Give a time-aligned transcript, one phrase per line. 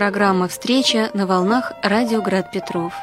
[0.00, 2.94] Программа «Встреча» на волнах «Радио Град Петров».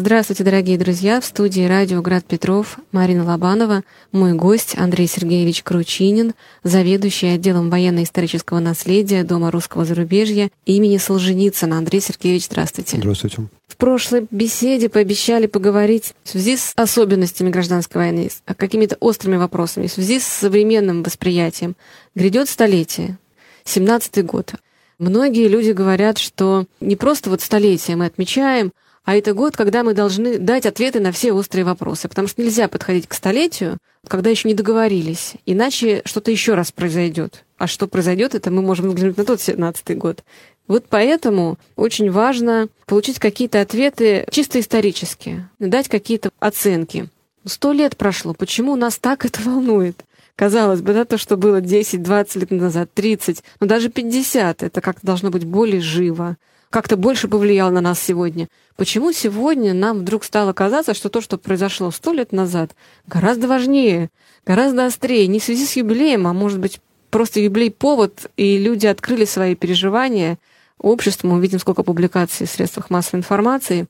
[0.00, 1.20] Здравствуйте, дорогие друзья!
[1.20, 3.82] В студии радио «Град Петров» Марина Лобанова,
[4.12, 6.32] мой гость Андрей Сергеевич Кручинин,
[6.64, 11.76] заведующий отделом военно-исторического наследия Дома русского зарубежья имени Солженицына.
[11.76, 12.96] Андрей Сергеевич, здравствуйте.
[12.96, 13.42] Здравствуйте.
[13.68, 19.86] В прошлой беседе пообещали поговорить в связи с особенностями гражданской войны, с какими-то острыми вопросами,
[19.86, 21.76] в связи с современным восприятием.
[22.14, 23.18] Грядет столетие,
[23.66, 24.54] 17-й год.
[24.98, 28.72] Многие люди говорят, что не просто вот столетие мы отмечаем,
[29.10, 32.68] а это год, когда мы должны дать ответы на все острые вопросы, потому что нельзя
[32.68, 37.44] подходить к столетию, когда еще не договорились, иначе что-то еще раз произойдет.
[37.58, 40.22] А что произойдет, это мы можем взглянуть на тот 17-й год.
[40.68, 47.08] Вот поэтому очень важно получить какие-то ответы чисто исторические, дать какие-то оценки.
[47.44, 50.04] Сто лет прошло, почему нас так это волнует?
[50.36, 55.04] Казалось бы, да, то, что было 10-20 лет назад, 30, но даже 50, это как-то
[55.04, 56.36] должно быть более живо
[56.70, 58.48] как-то больше повлиял на нас сегодня.
[58.76, 62.74] Почему сегодня нам вдруг стало казаться, что то, что произошло сто лет назад,
[63.06, 64.08] гораздо важнее,
[64.46, 68.86] гораздо острее, не в связи с юбилеем, а может быть просто юбилей повод, и люди
[68.86, 70.38] открыли свои переживания
[70.78, 71.28] обществу.
[71.28, 73.86] Мы видим, сколько публикаций в средствах массовой информации.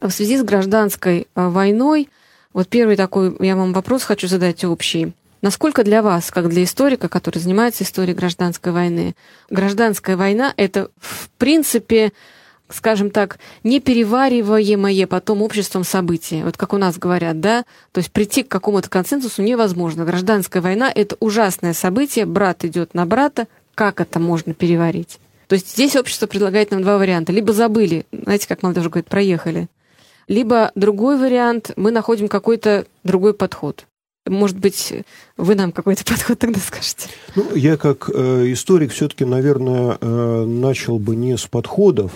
[0.00, 2.10] В связи с гражданской а, войной,
[2.52, 5.12] вот первый такой я вам вопрос хочу задать общий.
[5.44, 9.14] Насколько для вас, как для историка, который занимается историей гражданской войны,
[9.50, 12.14] гражданская война— это, в принципе,
[12.70, 16.46] скажем так, неперевариваемое потом обществом событие.
[16.46, 17.66] Вот как у нас говорят, да?
[17.92, 20.06] То есть прийти к какому-то консенсусу невозможно.
[20.06, 23.46] Гражданская война— это ужасное событие, брат идет на брата.
[23.74, 25.18] Как это можно переварить?
[25.48, 27.32] То есть здесь общество предлагает нам два варианта.
[27.32, 29.68] Либо забыли, знаете, как молодежь говорит, проехали.
[30.26, 33.84] Либо другой вариант, мы находим какой-то другой подход.
[34.26, 34.92] Может быть,
[35.36, 37.08] вы нам какой-то подход тогда скажете?
[37.34, 42.12] Ну, я как э, историк все-таки, наверное, э, начал бы не с подходов,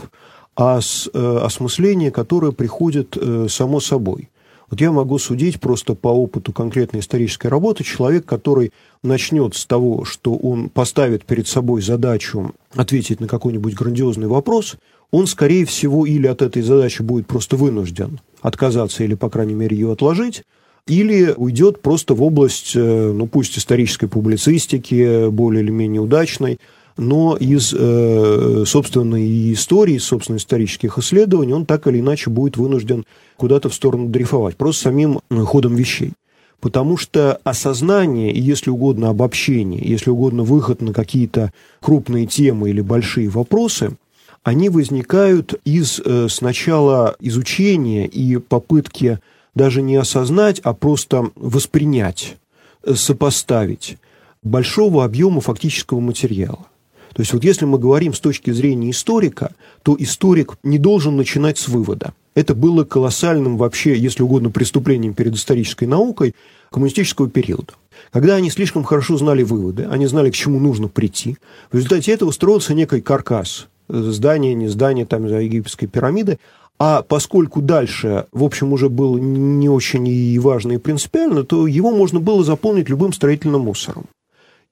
[0.56, 4.30] а с э, осмысления, которое приходит э, само собой.
[4.70, 7.84] Вот я могу судить просто по опыту конкретной исторической работы.
[7.84, 14.26] Человек, который начнет с того, что он поставит перед собой задачу ответить на какой-нибудь грандиозный
[14.26, 14.76] вопрос,
[15.10, 19.76] он, скорее всего, или от этой задачи будет просто вынужден отказаться или, по крайней мере,
[19.76, 20.42] ее отложить,
[20.88, 26.58] или уйдет просто в область, э, ну пусть исторической публицистики, более или менее удачной,
[26.96, 33.04] но из э, собственной истории, собственных исторических исследований он так или иначе будет вынужден
[33.36, 36.12] куда-то в сторону дрейфовать, просто самим ходом вещей.
[36.60, 43.28] Потому что осознание если угодно, обобщение, если угодно, выход на какие-то крупные темы или большие
[43.28, 43.96] вопросы,
[44.42, 49.20] они возникают из э, сначала изучения и попытки
[49.54, 52.36] даже не осознать, а просто воспринять,
[52.84, 53.98] э, сопоставить
[54.42, 56.66] большого объема фактического материала.
[57.14, 61.58] То есть вот если мы говорим с точки зрения историка, то историк не должен начинать
[61.58, 62.12] с вывода.
[62.34, 66.34] Это было колоссальным вообще, если угодно, преступлением перед исторической наукой
[66.70, 67.72] коммунистического периода.
[68.12, 71.36] Когда они слишком хорошо знали выводы, они знали, к чему нужно прийти,
[71.72, 76.38] в результате этого строился некий каркас э, здание, не здание там египетской пирамиды,
[76.78, 81.90] а поскольку дальше, в общем, уже было не очень и важно, и принципиально, то его
[81.90, 84.06] можно было заполнить любым строительным мусором.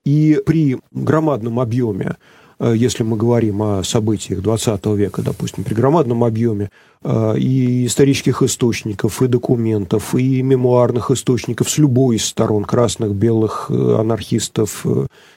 [0.05, 2.15] И при громадном объеме,
[2.61, 6.71] э, если мы говорим о событиях 20 века, допустим, при громадном объеме
[7.03, 13.67] э, и исторических источников, и документов, и мемуарных источников с любой из сторон, красных, белых,
[13.69, 14.87] э, анархистов,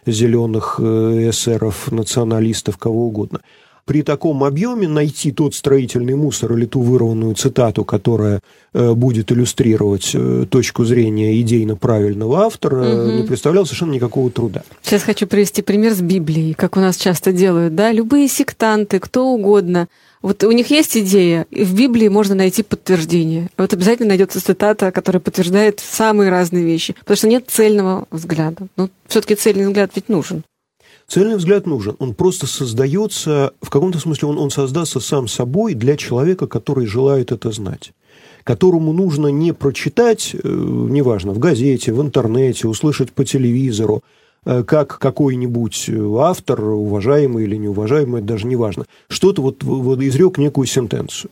[0.06, 3.40] зеленых, эсеров, националистов, кого угодно–
[3.90, 8.40] при таком объеме найти тот строительный мусор или ту вырванную цитату, которая
[8.72, 13.12] э, будет иллюстрировать э, точку зрения идейно правильного автора, угу.
[13.14, 14.62] не представлял совершенно никакого труда.
[14.84, 19.28] Сейчас хочу привести пример с Библией, как у нас часто делают, да, любые сектанты, кто
[19.30, 19.88] угодно.
[20.22, 23.50] Вот у них есть идея, и в Библии можно найти подтверждение.
[23.58, 28.68] Вот обязательно найдется цитата, которая подтверждает самые разные вещи, потому что нет цельного взгляда.
[28.78, 30.44] Ну, все-таки цельный взгляд ведь нужен.
[31.10, 31.96] Цельный взгляд нужен.
[31.98, 37.32] Он просто создается, в каком-то смысле он, он создастся сам собой для человека, который желает
[37.32, 37.92] это знать
[38.46, 44.02] которому нужно не прочитать, э, неважно, в газете, в интернете, услышать по телевизору,
[44.46, 50.40] э, как какой-нибудь автор, уважаемый или неуважаемый, это даже не важно, что-то вот, вот изрек
[50.40, 51.30] некую сентенцию.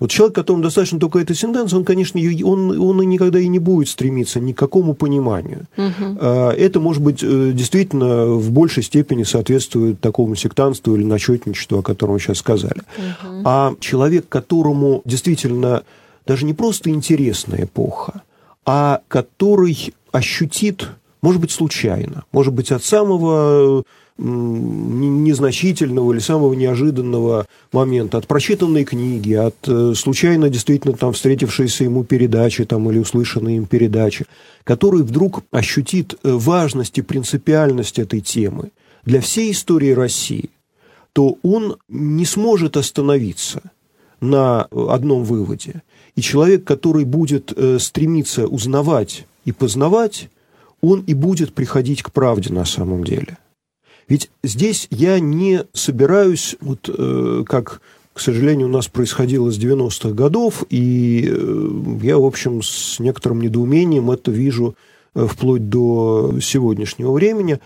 [0.00, 3.60] Вот человек, которому достаточно только этой сентенции, он, конечно, он, он и никогда и не
[3.60, 5.66] будет стремиться ни к какому пониманию.
[5.76, 6.18] Угу.
[6.20, 12.14] Это, может быть, э, действительно в большей степени соответствует такому сектантству или начетничеству, о котором
[12.14, 12.82] вы сейчас сказали.
[12.98, 13.42] Угу.
[13.44, 15.84] А человек, которому действительно
[16.26, 18.22] даже не просто интересна эпоха,
[18.66, 20.88] а который ощутит,
[21.22, 23.84] может быть, случайно, может быть, от самого
[24.16, 32.04] незначительного или самого неожиданного момента, от прочитанной книги, от э, случайно действительно там встретившейся ему
[32.04, 34.26] передачи там, или услышанной им передачи,
[34.62, 38.70] который вдруг ощутит э, важность и принципиальность этой темы
[39.04, 40.50] для всей истории России,
[41.12, 43.62] то он не сможет остановиться
[44.20, 45.82] на одном выводе.
[46.14, 50.30] И человек, который будет э, стремиться узнавать и познавать,
[50.80, 53.38] он и будет приходить к правде на самом деле.
[54.08, 57.80] Ведь здесь я не собираюсь, вот э, как,
[58.12, 61.70] к сожалению, у нас происходило с 90-х годов, и э,
[62.02, 64.76] я, в общем, с некоторым недоумением это вижу
[65.14, 67.60] э, вплоть до сегодняшнего времени,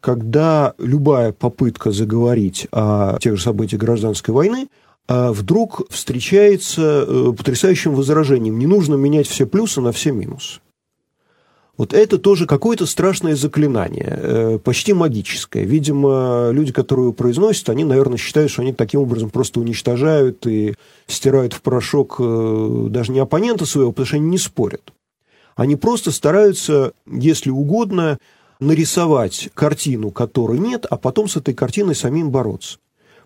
[0.00, 4.68] когда любая попытка заговорить о тех же событиях гражданской войны,
[5.08, 8.58] а вдруг встречается э, потрясающим возражением.
[8.58, 10.60] Не нужно менять все плюсы на все минусы.
[11.80, 15.64] Вот это тоже какое-то страшное заклинание, э, почти магическое.
[15.64, 20.74] Видимо, люди, которые его произносят, они, наверное, считают, что они таким образом просто уничтожают и
[21.06, 24.92] стирают в порошок э, даже не оппонента своего, потому что они не спорят.
[25.56, 28.18] Они просто стараются, если угодно,
[28.60, 32.76] нарисовать картину, которой нет, а потом с этой картиной самим бороться.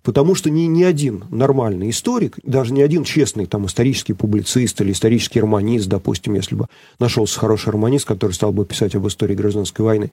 [0.04, 4.92] Потому что ни, ни один нормальный историк, даже ни один честный там, исторический публицист или
[4.92, 6.66] исторический романист, допустим, если бы
[7.00, 10.12] нашелся хороший романист, который стал бы писать об истории гражданской войны,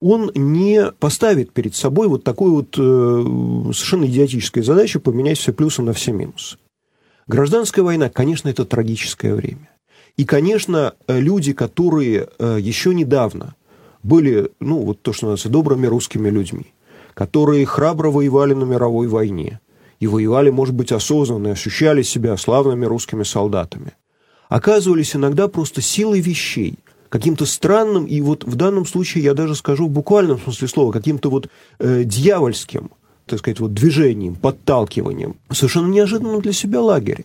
[0.00, 5.82] он не поставит перед собой вот такую вот э, совершенно идиотическую задачу поменять все плюсы
[5.82, 6.56] на все минусы.
[7.26, 9.70] Гражданская война, конечно, это трагическое время.
[10.16, 13.56] И, конечно, люди, которые э, еще недавно
[14.04, 16.71] были, ну, вот то, что называется, добрыми русскими людьми,
[17.14, 19.60] которые храбро воевали на мировой войне
[20.00, 23.92] и воевали, может быть, осознанно, и ощущали себя славными русскими солдатами,
[24.48, 26.78] оказывались иногда просто силой вещей,
[27.08, 31.30] каким-то странным, и вот в данном случае я даже скажу в буквальном смысле слова, каким-то
[31.30, 31.48] вот
[31.78, 32.90] э, дьявольским,
[33.26, 37.24] так сказать, вот движением, подталкиванием, совершенно неожиданно для себя лагеря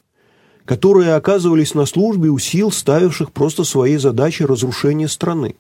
[0.67, 5.55] которые оказывались на службе у сил, ставивших просто своей задачей разрушение страны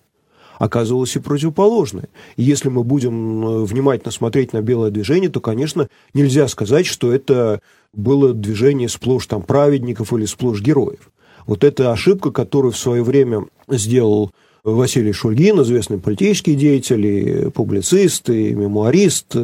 [0.57, 2.09] оказывалось и противоположное.
[2.35, 7.11] И если мы будем э, внимательно смотреть на белое движение, то, конечно, нельзя сказать, что
[7.11, 7.61] это
[7.93, 11.09] было движение сплошь там праведников или сплошь героев.
[11.45, 14.31] Вот эта ошибка, которую в свое время сделал
[14.63, 19.35] Василий Шульгин, известный политический деятель, публицист, и мемуарист.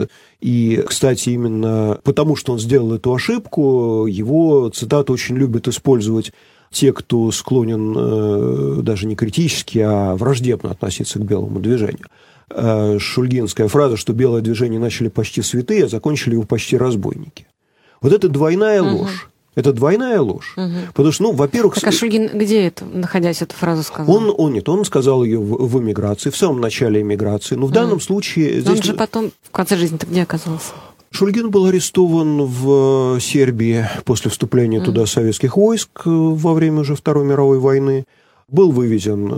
[0.42, 6.34] И, кстати, именно потому, что он сделал эту ошибку, его цитаты очень любят использовать
[6.74, 12.08] те, кто склонен э, даже не критически, а враждебно относиться к белому движению.
[12.50, 17.48] Э, шульгинская фраза, что белое движение начали почти святые, а закончили его почти разбойники.
[18.02, 19.04] Вот это двойная угу.
[19.04, 19.30] ложь.
[19.56, 20.54] Это двойная ложь.
[20.58, 20.72] Угу.
[20.94, 21.76] Потому что, ну, во-первых...
[21.76, 24.14] Так а Шульгин где это, находясь, эту фразу сказал?
[24.14, 27.56] Он, он нет, он сказал ее в, в эмиграции, в самом начале эмиграции.
[27.56, 27.74] Но в угу.
[27.74, 28.62] данном случае...
[28.62, 28.78] Здесь...
[28.78, 30.74] он же потом в конце жизни-то где оказался?
[31.14, 37.24] Шульгин был арестован в Сербии после вступления туда советских войск э, во время уже Второй
[37.24, 38.06] мировой войны.
[38.48, 39.36] Был вывезен э,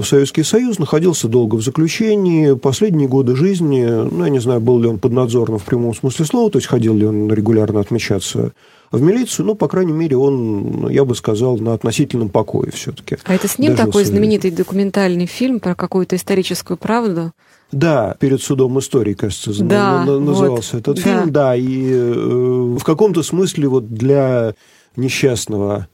[0.00, 2.54] в Советский Союз, находился долго в заключении.
[2.54, 6.50] Последние годы жизни, ну, я не знаю, был ли он поднадзорным в прямом смысле слова,
[6.50, 8.52] то есть ходил ли он регулярно отмечаться
[8.90, 13.18] в милицию, ну, по крайней мере, он, я бы сказал, на относительном покое все-таки.
[13.24, 17.32] А это с ним такой знаменитый документальный фильм про какую-то историческую правду?
[17.72, 21.02] Да, перед судом истории, кажется, да, назывался вот, этот да.
[21.02, 24.54] фильм, да, и э, в каком-то смысле вот для
[24.96, 25.88] несчастного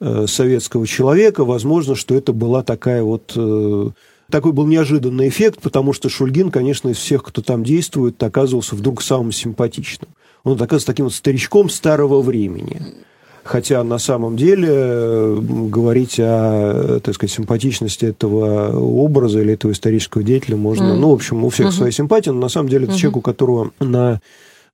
[0.00, 3.88] э, советского человека, возможно, что это была такая вот э,
[4.30, 9.02] такой был неожиданный эффект, потому что Шульгин, конечно, из всех, кто там действует, оказывался вдруг
[9.02, 10.10] самым симпатичным.
[10.44, 12.82] Он оказывается таким вот старичком старого времени.
[13.44, 20.56] Хотя на самом деле говорить о, так сказать, симпатичности этого образа или этого исторического деятеля
[20.56, 20.96] можно, mm.
[20.96, 21.72] ну, в общем, у всех mm-hmm.
[21.72, 22.98] своя симпатия, но на самом деле это mm-hmm.
[22.98, 24.20] человек, у которого на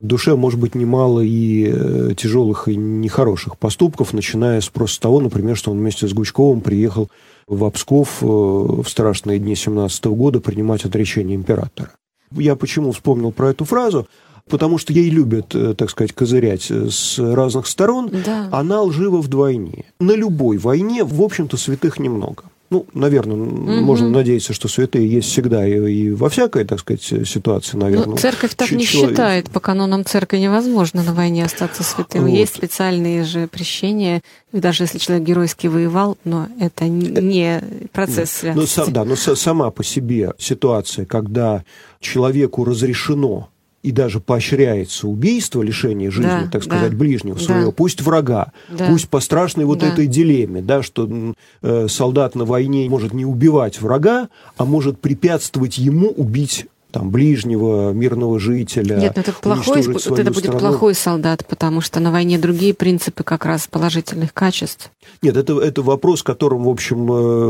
[0.01, 5.57] душе может быть немало и э, тяжелых, и нехороших поступков, начиная с просто того, например,
[5.57, 7.11] что он вместе с Гучковым приехал
[7.47, 11.91] в Псков э, в страшные дни 17 года принимать отречение императора.
[12.33, 14.07] Я почему вспомнил про эту фразу?
[14.51, 18.49] Потому что ей любят, э, так сказать, козырять э, с разных сторон, да.
[18.53, 19.85] она лжива вдвойне.
[19.99, 22.45] На любой войне, в общем-то, святых немного.
[22.71, 23.85] Ну, наверное, угу.
[23.85, 28.11] можно надеяться, что святые есть всегда и, и во всякой, так сказать, ситуации, наверное.
[28.11, 29.11] Ну, церковь так не человек...
[29.11, 29.51] считает.
[29.51, 32.23] По канонам церкви невозможно на войне остаться святым.
[32.23, 32.31] Вот.
[32.31, 38.79] Есть специальные же прещения, даже если человек геройски воевал, но это не процесс святости.
[38.79, 41.65] Ну, сам, да, но сама по себе ситуация, когда
[41.99, 43.49] человеку разрешено
[43.83, 47.73] и даже поощряется убийство, лишение жизни, да, так сказать, да, ближнего своего, да.
[47.73, 49.89] пусть врага, да, пусть по страшной вот да.
[49.89, 55.79] этой дилемме, да, что э, солдат на войне может не убивать врага, а может препятствовать
[55.79, 58.97] ему убить там, ближнего, мирного жителя.
[58.97, 63.23] Нет, ну это, плохой, вот это будет плохой солдат, потому что на войне другие принципы
[63.23, 64.91] как раз положительных качеств.
[65.23, 67.47] Нет, это, это вопрос, которым, в общем, э,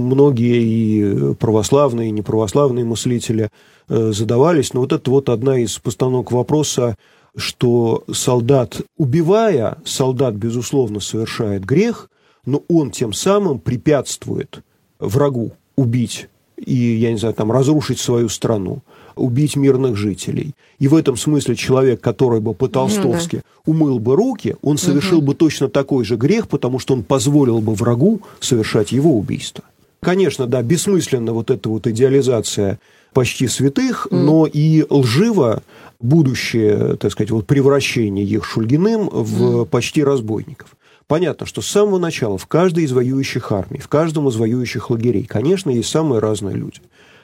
[0.00, 3.50] многие и православные, и неправославные мыслители
[3.88, 4.72] задавались.
[4.72, 6.96] Но вот это вот одна из постановок вопроса,
[7.36, 12.10] что солдат, убивая, солдат, безусловно, совершает грех,
[12.46, 14.62] но он тем самым препятствует
[14.98, 18.82] врагу убить и, я не знаю, там, разрушить свою страну,
[19.16, 20.54] убить мирных жителей.
[20.78, 23.70] И в этом смысле человек, который бы по-толстовски ну, да.
[23.70, 25.28] умыл бы руки, он совершил угу.
[25.28, 29.64] бы точно такой же грех, потому что он позволил бы врагу совершать его убийство.
[30.00, 32.78] Конечно, да, бессмысленна вот эта вот идеализация
[33.14, 34.16] почти святых, mm.
[34.16, 35.62] но и лживо
[36.00, 39.66] будущее, так сказать, вот превращение их Шульгиным в mm.
[39.66, 40.76] почти разбойников.
[41.06, 45.24] Понятно, что с самого начала в каждой из воюющих армий, в каждом из воюющих лагерей,
[45.24, 46.80] конечно, есть самые разные люди.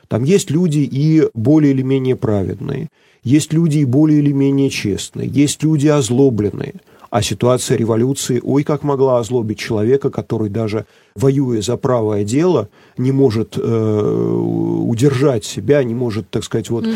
[0.08, 2.88] Там есть люди и более или менее праведные,
[3.22, 6.74] есть люди и более или менее честные, есть люди озлобленные.
[7.10, 13.12] А ситуация революции, ой, как могла озлобить человека, который даже воюя за правое дело, не
[13.12, 16.94] может э, удержать себя, не может, так сказать, вот, угу.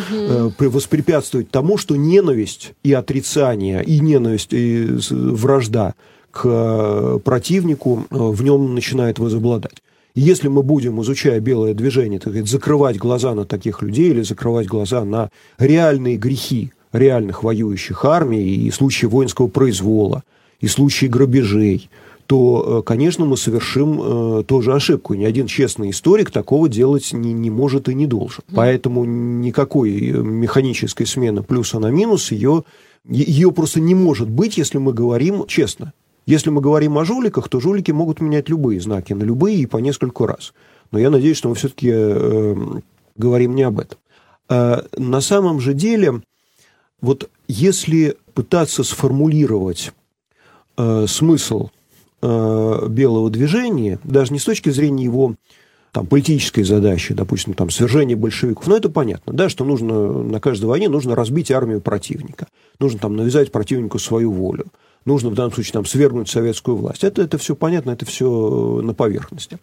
[0.59, 5.95] э, воспрепятствовать тому, что ненависть и отрицание, и ненависть, и вражда
[6.31, 9.83] к э, противнику э, в нем начинает возобладать.
[10.15, 14.23] И если мы будем, изучая белое движение, так сказать, закрывать глаза на таких людей или
[14.23, 20.23] закрывать глаза на реальные грехи реальных воюющих армий и случаи воинского произвола,
[20.61, 21.91] и случаи грабежей,
[22.27, 24.01] то, э, конечно, мы совершим
[24.41, 25.15] э, тоже ошибку.
[25.15, 28.43] Ни один честный историк такого делать не, не может и не должен.
[28.55, 32.65] Поэтому никакой механической смены плюса на минус ее,
[33.09, 35.93] ее просто не может быть, если мы говорим честно.
[36.27, 39.77] Если мы говорим о жуликах, то жулики могут менять любые знаки на любые и по
[39.77, 40.55] нескольку раз.
[40.91, 42.57] Но я надеюсь, что мы все-таки э,
[43.17, 43.99] говорим не об этом.
[44.49, 46.23] Э, на самом же деле,
[47.01, 49.93] вот если пытаться сформулировать
[50.79, 51.74] э, смысл э,
[52.25, 55.35] белого движения, даже не с точки зрения его
[55.93, 60.65] там, политической задачи, допустим, там, свержение большевиков, ну, это понятно, да, что нужно на каждой
[60.65, 62.49] войне нужно разбить армию противника,
[62.81, 64.67] нужно там навязать противнику свою волю,
[65.05, 67.05] нужно в данном случае там, свергнуть советскую власть.
[67.05, 69.59] Это, это все понятно, это все на поверхности.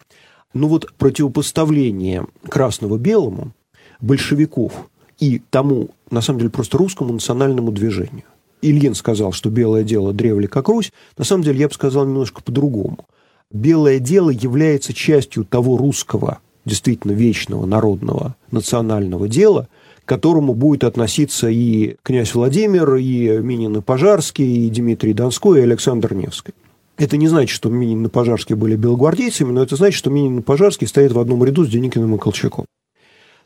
[0.54, 3.52] Но вот противопоставление красного белому,
[4.00, 4.88] большевиков
[5.18, 8.24] и тому, на самом деле, просто русскому национальному движению.
[8.62, 10.92] Ильин сказал, что белое дело древле как Русь.
[11.18, 13.06] На самом деле, я бы сказал немножко по-другому.
[13.52, 19.68] Белое дело является частью того русского, действительно вечного народного национального дела–
[20.04, 25.62] к которому будет относиться и князь Владимир, и Минин и Пожарский, и Дмитрий Донской, и
[25.62, 26.54] Александр Невский.
[26.98, 30.42] Это не значит, что Минин и Пожарский были белогвардейцами, но это значит, что Минин и
[30.42, 32.66] Пожарский стоят в одном ряду с Деникиным и Колчаком.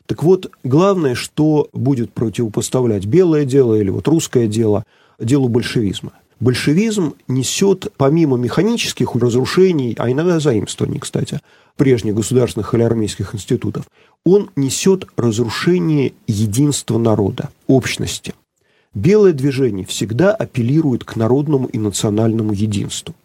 [0.05, 4.83] Так вот, главное, что будет противопоставлять белое дело или вот русское дело
[5.19, 6.13] делу большевизма.
[6.39, 11.39] Большевизм несет, помимо механических разрушений, а иногда заимствований, кстати,
[11.77, 13.85] прежних государственных или армейских институтов,
[14.23, 18.33] он несет разрушение единства народа, общности.
[18.93, 23.15] Белое движение всегда апеллирует к народному и национальному единству.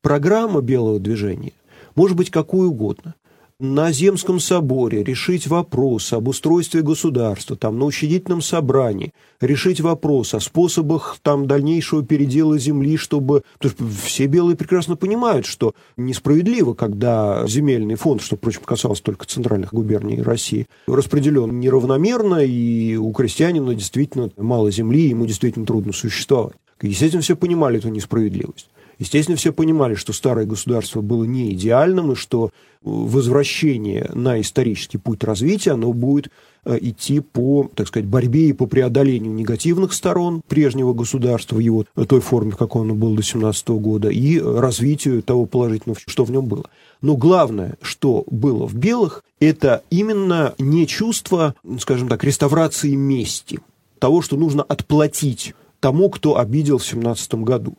[0.00, 1.52] Программа белого движения
[1.94, 3.14] может быть какой угодно–
[3.60, 10.40] на Земском соборе решить вопрос об устройстве государства, там, на учредительном собрании, решить вопрос о
[10.40, 13.42] способах там, дальнейшего передела земли, чтобы...
[13.58, 19.26] Потому что все белые прекрасно понимают, что несправедливо, когда земельный фонд, что, впрочем, касалось только
[19.26, 26.54] центральных губерний России, распределен неравномерно, и у крестьянина действительно мало земли, ему действительно трудно существовать.
[26.80, 28.68] Естественно, все понимали эту несправедливость.
[28.98, 32.50] Естественно, все понимали, что старое государство было не идеальным, и что
[32.82, 36.30] возвращение на исторический путь развития, оно будет
[36.64, 41.84] э, идти по, так сказать, борьбе и по преодолению негативных сторон прежнего государства в его
[42.08, 46.46] той форме, как оно было до 17 года, и развитию того положительного, что в нем
[46.46, 46.64] было.
[47.00, 53.60] Но главное, что было в белых, это именно не чувство, скажем так, реставрации мести,
[53.98, 57.76] того, что нужно отплатить тому, кто обидел в 17 году.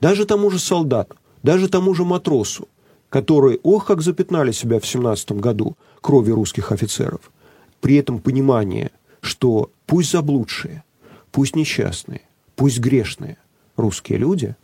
[0.00, 2.68] Даже тому же солдату, даже тому же матросу,
[3.08, 7.30] которые, ох, как запятнали себя в 17 году крови русских офицеров.
[7.80, 8.90] При этом понимание,
[9.20, 10.84] что пусть заблудшие,
[11.32, 12.22] пусть несчастные,
[12.56, 13.36] пусть грешные
[13.76, 14.54] русские люди,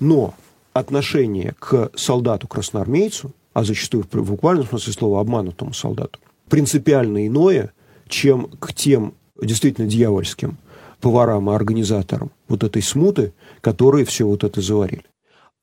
[0.00, 0.34] но
[0.72, 7.72] отношение к солдату-красноармейцу, а зачастую в буквальном смысле слова обманутому солдату, принципиально иное,
[8.08, 10.56] чем к тем действительно дьявольским
[11.00, 15.04] поварам и организаторам вот этой смуты, которые все вот это заварили.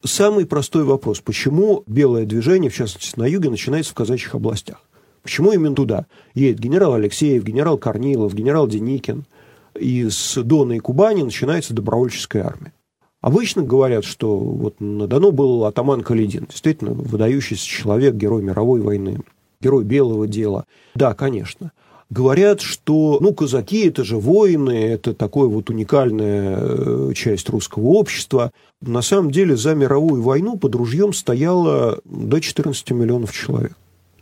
[0.04, 1.20] Самый простой вопрос.
[1.20, 4.82] Почему белое движение, в частности на юге, начинается в казачьих областях?
[5.24, 9.25] Почему именно туда едет генерал Алексеев, генерал Корнилов, генерал Деникин?
[9.80, 12.74] И с Дона и Кубани начинается добровольческая армия.
[13.22, 19.22] Обычно говорят, что вот на Дону был атаман Каледин, действительно выдающийся человек, герой мировой войны,
[19.60, 20.65] герой белого дела.
[20.94, 21.72] Да, конечно.
[22.12, 28.52] Говорят, что, ну, казаки– это же воины, это такая вот уникальная э, часть русского общества.
[28.82, 33.76] На самом деле за мировую войну под ружьем стояло до 14 миллионов человек.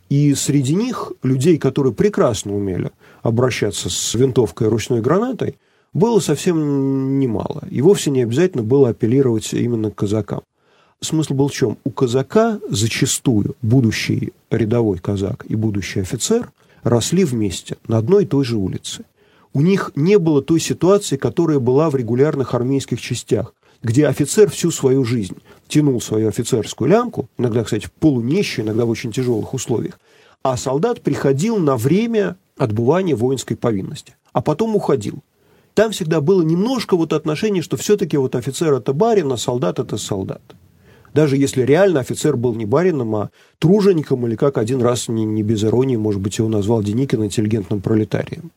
[0.08, 2.90] И среди них людей, которые прекрасно умели
[3.22, 5.56] обращаться с винтовкой и ручной гранатой,
[5.92, 7.64] было совсем немало.
[7.70, 10.40] И вовсе не обязательно было апеллировать именно к казакам.
[11.00, 11.76] Смысл был в чем?
[11.84, 16.50] У казака зачастую будущий рядовой казак и будущий офицер
[16.84, 19.04] росли вместе на одной и той же улице.
[19.52, 24.70] У них не было той ситуации, которая была в регулярных армейских частях, где офицер всю
[24.70, 25.36] свою жизнь
[25.66, 29.98] тянул свою офицерскую лямку, иногда, кстати, в полунищие, иногда в очень тяжелых условиях,
[30.42, 35.22] а солдат приходил на время отбывания воинской повинности, а потом уходил
[35.74, 39.96] там всегда было немножко вот отношение, что все-таки вот офицер это барин, а солдат это
[39.96, 40.40] солдат.
[41.14, 43.30] Даже если реально офицер был не барином, а
[43.60, 47.80] тружеником, или как один раз, не, не без иронии, может быть, его назвал Деникин интеллигентным
[47.80, 48.50] пролетарием.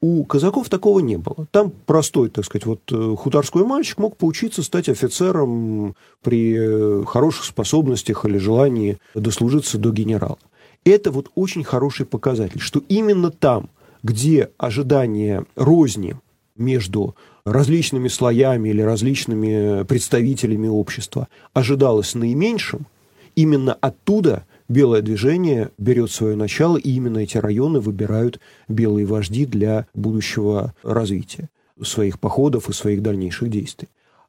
[0.00, 1.48] У казаков такого не было.
[1.50, 7.44] Там простой, так сказать, вот э, хуторской мальчик мог поучиться стать офицером при э, хороших
[7.44, 10.38] способностях или желании дослужиться до генерала.
[10.84, 13.70] Это вот очень хороший показатель, что именно там,
[14.04, 16.16] где ожидание розни
[16.54, 17.16] между
[17.52, 22.86] различными слоями или различными представителями общества ожидалось наименьшим,
[23.34, 29.86] именно оттуда белое движение берет свое начало, и именно эти районы выбирают белые вожди для
[29.94, 31.48] будущего развития
[31.82, 33.88] своих походов и своих дальнейших действий.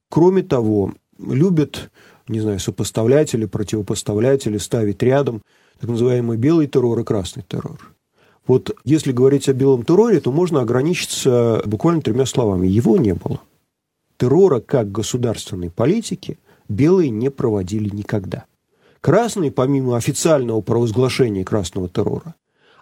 [0.10, 1.92] Кроме того, любят,
[2.28, 5.42] не знаю, сопоставлять или противопоставлять или ставить рядом
[5.80, 7.80] так называемый белый террор и красный террор.
[8.50, 12.68] Вот если говорить о белом терроре, то можно ограничиться буквально тремя словами.
[12.68, 13.42] Его не было.
[14.18, 18.46] Террора как государственной политики белые не проводили никогда.
[19.02, 22.34] Красные, помимо официального провозглашения красного террора,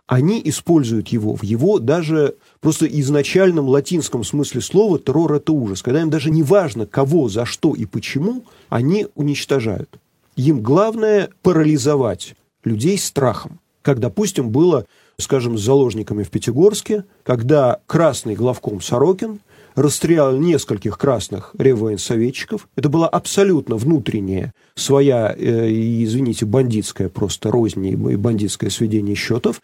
[0.05, 5.81] они используют его в его даже просто изначальном латинском смысле слова террор– это ужас.
[5.81, 9.99] Когда им даже не важно, кого, за что и почему, они уничтожают.
[10.37, 13.59] Им главное парализовать людей страхом.
[13.81, 14.85] Как, допустим, было
[15.19, 19.39] скажем, с заложниками в Пятигорске, когда красный главком Сорокин
[19.75, 22.67] расстрелял нескольких красных реввоенсоветчиков.
[22.75, 29.61] Это была абсолютно внутренняя своя, э, извините, бандитская просто розни и бандитское сведение счетов,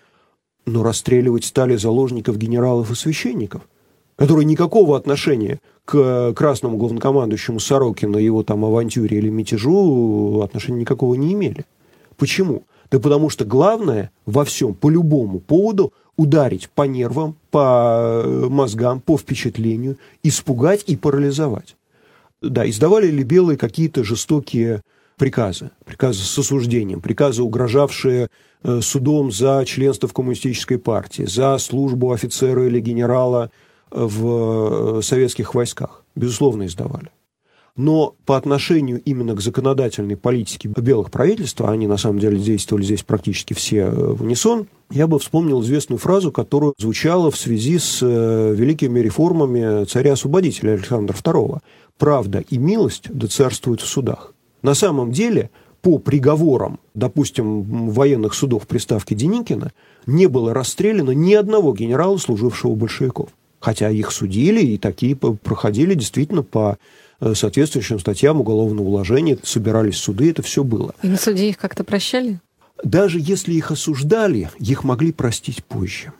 [0.66, 3.62] но расстреливать стали заложников генералов и священников,
[4.16, 11.34] которые никакого отношения к красному главнокомандующему Сорокину, его там авантюре или мятежу отношения никакого не
[11.34, 11.66] имели.
[12.18, 12.64] Почему?
[12.94, 19.02] Да потому что главное во всем, по любому поводу, ударить по нервам, по э, мозгам,
[19.02, 21.76] по впечатлению, испугать и парализовать.
[22.44, 24.84] Да, издавали ли белые какие-то жестокие
[25.18, 28.28] приказы, приказы с осуждением, приказы, угрожавшие
[28.62, 33.50] э, судом за членство в коммунистической партии, за службу офицера или генерала
[33.90, 36.04] в э, советских войсках.
[36.14, 37.10] Безусловно, издавали.
[37.76, 42.84] Но по отношению именно к законодательной политике белых правительств, а они на самом деле действовали
[42.84, 47.80] здесь практически все э, в унисон, я бы вспомнил известную фразу, которая звучала в связи
[47.80, 51.60] с э, великими реформами царя-освободителя Александра II.
[51.98, 54.36] «Правда и милость да царствуют в судах».
[54.62, 55.50] На самом деле,
[55.82, 59.72] по приговорам, допустим, военных судов приставки Деникина,
[60.06, 63.30] не было расстреляно ни одного генерала, служившего большевиков.
[63.60, 66.78] Хотя их судили, и такие проходили действительно по
[67.34, 70.94] соответствующим статьям уголовного уложения, собирались суды, это все было.
[71.02, 72.40] И на суде их как-то прощали?
[72.84, 76.12] Даже если их осуждали, их могли простить позже.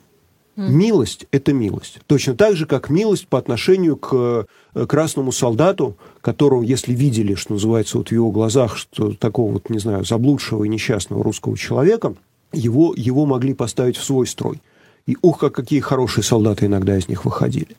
[0.56, 0.70] Mm.
[0.70, 2.00] Милость– это милость.
[2.06, 7.54] Точно так же, как милость по отношению к э, красному солдату, которого, если видели, что
[7.54, 12.14] называется, вот в его глазах, что такого вот, не знаю, заблудшего и несчастного русского человека,
[12.52, 14.62] его, его могли поставить в свой строй.
[15.08, 17.76] И ох, как какие хорошие солдаты иногда из них выходили.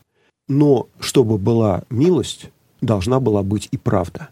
[0.49, 2.49] Но чтобы была милость,
[2.81, 4.29] должна была быть и правда.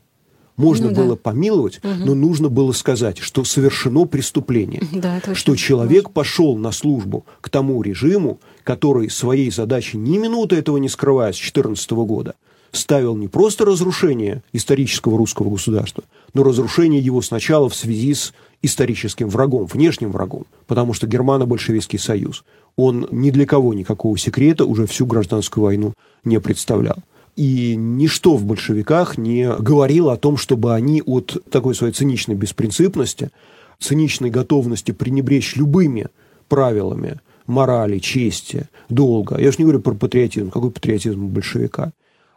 [0.56, 1.22] Можно ну, было да.
[1.22, 1.94] помиловать, угу.
[2.06, 4.82] но нужно было сказать, что совершено преступление.
[4.94, 6.14] Да, что человек важно.
[6.14, 11.38] пошел на службу к тому режиму, который своей задачей ни минуты этого не скрывая с
[11.38, 12.36] 2014 года,
[12.72, 16.04] ставил не просто разрушение исторического русского государства,
[16.34, 22.44] но разрушение его сначала в связи с историческим врагом, внешним врагом, потому что Германо-Большевистский союз,
[22.76, 26.98] он ни для кого никакого секрета уже всю гражданскую войну не представлял.
[27.36, 33.32] И ничто в большевиках не говорило о том, чтобы они от такой своей циничной беспринципности,
[33.80, 36.08] циничной готовности пренебречь любыми
[36.48, 39.38] правилами морали, чести, долга.
[39.40, 40.52] Я же не говорю про патриотизм.
[40.52, 41.92] Какой патриотизм у большевика?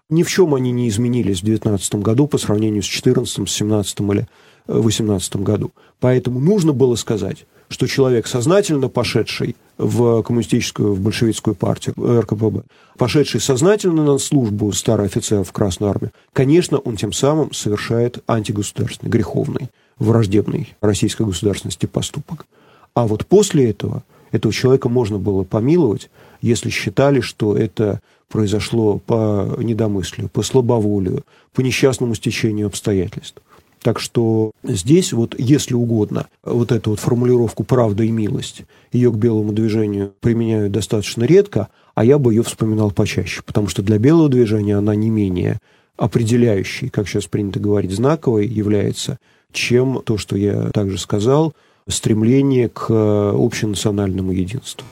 [0.09, 4.01] Ни в чем они не изменились в 19 году по сравнению с 14, с 17
[4.01, 4.27] или
[4.67, 5.73] 18 году.
[6.01, 12.63] Поэтому нужно было сказать, что человек, сознательно пошедший в коммунистическую, в большевистскую партию, РКПБ,
[12.97, 19.11] пошедший сознательно на службу старый офицер в Красную армию, конечно, он тем самым совершает антигосударственный,
[19.11, 22.47] греховный, враждебный российской государственности поступок.
[22.95, 26.11] А вот после этого этого человека можно было помиловать,
[26.41, 33.41] если считали, что это произошло по недомыслию, по слабоволию, по несчастному стечению обстоятельств.
[33.87, 39.15] Так что здесь, вот, если угодно, вот эту вот формулировку «правда и милость», ее к
[39.15, 44.29] белому движению применяют достаточно редко, а я бы ее вспоминал почаще, потому что для белого
[44.29, 45.61] движения она не менее
[45.97, 49.21] определяющей, как сейчас принято говорить, знаковой является,
[49.53, 51.53] чем то, что я также сказал,
[51.87, 54.85] стремление к общенациональному единству.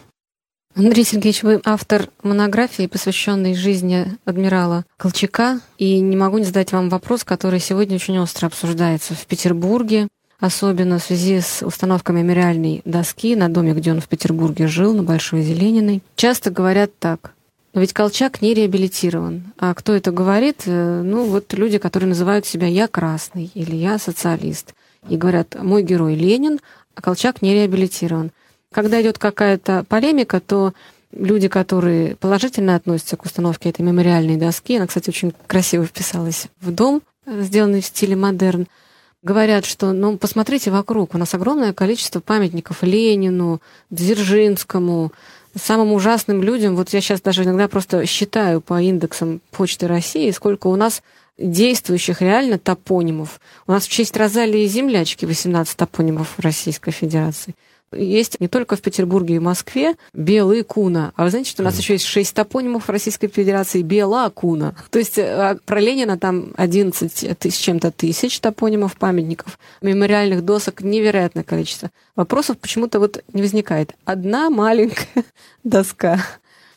[0.77, 6.89] Андрей Сергеевич, вы автор монографии, посвященной жизни адмирала Колчака, и не могу не задать вам
[6.89, 10.09] вопрос, который сегодня очень остро обсуждается в Петербурге,
[10.41, 15.05] особенно в связи с установкой мемориальной доски на доме, где он в Петербурге жил, на
[15.05, 16.03] Большой Зелениной.
[16.17, 17.35] Часто говорят так.
[17.73, 19.53] Но ведь Колчак не реабилитирован.
[19.59, 20.63] А кто это говорит?
[20.67, 24.75] Э, ну, вот люди, которые называют себя «я красный» или «я социалист».
[25.09, 26.59] И говорят, мой герой Ленин,
[26.97, 28.33] а Колчак не реабилитирован.
[28.75, 30.73] Когда идет какая-то полемика, то
[31.13, 36.73] люди, которые положительно относятся к установке этой мемориальной доски, она, кстати, очень красиво вписалась в
[36.73, 38.67] дом, сделанный в стиле модерн,
[39.23, 45.13] говорят, что, ну, посмотрите вокруг, у нас огромное количество памятников Ленину, Дзержинскому,
[45.55, 46.75] самым ужасным людям.
[46.75, 51.01] Вот я сейчас даже иногда просто считаю по индексам Почты России, сколько у нас
[51.39, 53.41] действующих реально топонимов.
[53.69, 57.55] У нас в честь Розалии Землячки 18 топонимов Российской Федерации
[57.93, 61.79] есть не только в Петербурге и Москве белые куна, а вы знаете, что у нас
[61.79, 64.75] еще есть шесть топонимов Российской Федерации бела куна.
[64.91, 71.45] То есть э, про Ленина там 11 тысяч чем-то тысяч топонимов, памятников, мемориальных досок невероятное
[71.45, 71.91] количество.
[72.17, 73.95] Вопросов почему-то вот не возникает.
[74.05, 75.25] Одна маленькая
[75.65, 76.21] доска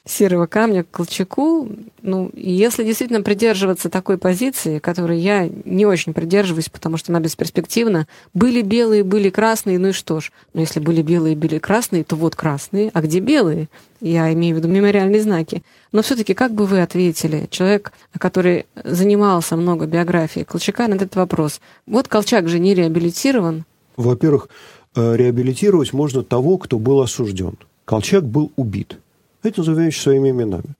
[0.07, 1.69] серого камня к Колчаку.
[2.01, 8.07] Ну, если действительно придерживаться такой позиции, которой я не очень придерживаюсь, потому что она бесперспективна,
[8.33, 10.31] были белые, были красные, ну и что ж.
[10.53, 13.67] Но если были белые, были красные, то вот красные, а где белые?
[13.99, 15.63] Я имею в виду мемориальные знаки.
[15.91, 21.59] Но все-таки как бы вы ответили, человек, который занимался много биографией Колчака, на этот вопрос?
[21.85, 23.65] Вот Колчак же не реабилитирован.
[23.95, 24.49] Во-первых,
[24.95, 27.57] э, реабилитировать можно того, кто был осужден.
[27.85, 28.99] Колчак был убит
[29.43, 30.75] это называем своими именами.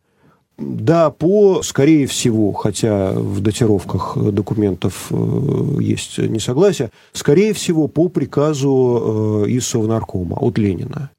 [0.57, 9.43] Да, по, скорее всего, хотя в датировках документов э, есть несогласие, скорее всего, по приказу
[9.45, 11.11] э, из Совнаркома от Ленина.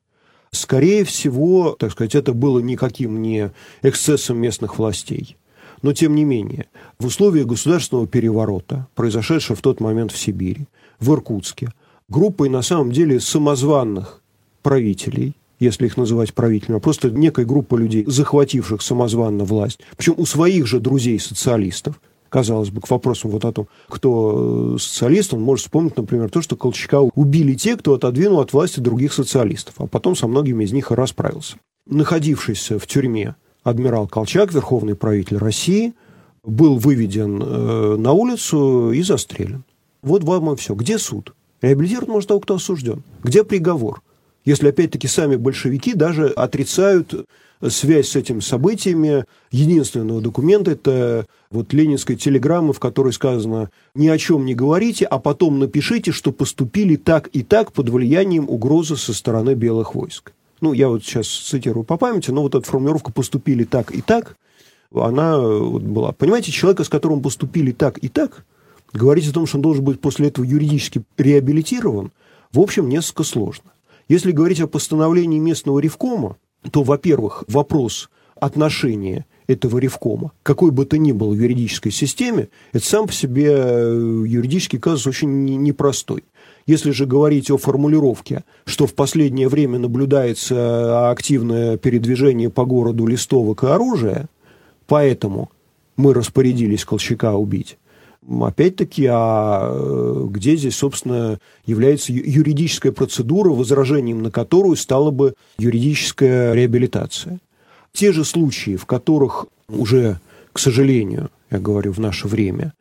[0.50, 5.36] Скорее всего, так сказать, это было никаким не эксцессом местных властей.
[5.82, 6.66] Но, тем не менее,
[6.98, 10.66] в условиях государственного переворота, произошедшего в тот момент в Сибири,
[10.98, 11.72] в Иркутске,
[12.08, 14.20] группой, на самом деле, самозванных
[14.62, 20.26] правителей– если их называть правителями, а просто некая группа людей, захвативших самозванно власть, причем у
[20.26, 25.64] своих же друзей-социалистов, казалось бы, к вопросу вот о том, кто э, социалист, он может
[25.64, 30.14] вспомнить, например, то, что Колчака убили те, кто отодвинул от власти других социалистов, а потом
[30.14, 31.56] со многими из них и расправился.
[31.86, 35.94] Находившийся в тюрьме адмирал Колчак, верховный правитель России,
[36.44, 39.64] был выведен э, на улицу и застрелен.
[40.02, 40.74] Вот вам и все.
[40.74, 41.34] Где суд?
[41.60, 43.02] Реабилитировать может того, кто осужден.
[43.22, 44.02] Где приговор?
[44.48, 47.28] Если опять-таки сами большевики даже отрицают
[47.68, 49.26] связь с этими событиями.
[49.50, 55.18] Единственного документа– это вот ленинская телеграмма, в которой сказано «ни о чем не говорите, а
[55.18, 60.32] потом напишите, что поступили так и так под влиянием угрозы со стороны белых войск».
[60.62, 64.36] Ну, я вот сейчас цитирую по памяти, но вот эта формулировка «поступили так и так»,
[64.94, 66.12] она вот была.
[66.12, 68.46] Понимаете, человека, с которым поступили так и так,
[68.94, 72.12] говорить о том, что он должен быть после этого юридически реабилитирован,
[72.50, 73.72] в общем, несколько сложно.
[74.08, 76.36] Если говорить о постановлении местного ревкома,
[76.70, 83.06] то, во-первых, вопрос отношения этого ревкома, какой бы то ни было юридической системе, это сам
[83.06, 86.24] по себе э, юридический казус очень непростой.
[86.66, 93.64] Если же говорить о формулировке, что в последнее время наблюдается активное передвижение по городу листовок
[93.64, 94.28] и оружия,
[94.86, 95.50] поэтому
[95.96, 97.78] мы распорядились Колчака убить,
[98.28, 106.52] Опять-таки, а э, где здесь, собственно, является юридическая процедура, возражением на которую стала бы юридическая
[106.52, 107.38] реабилитация?
[107.92, 110.20] Те же случаи, в которых уже,
[110.52, 112.74] к сожалению, я говорю, в наше время,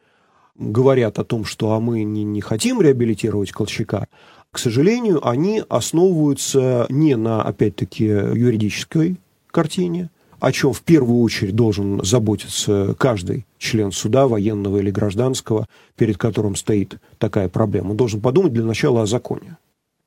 [0.55, 4.07] говорят о том, что а мы не, не хотим реабилитировать Колчака,
[4.51, 9.17] к сожалению, они основываются не на, опять-таки, юридической
[9.51, 16.17] картине, о чем в первую очередь должен заботиться каждый член суда, военного или гражданского, перед
[16.17, 17.91] которым стоит такая проблема.
[17.91, 19.57] Он должен подумать для начала о законе.